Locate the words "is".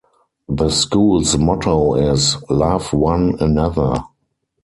1.93-2.35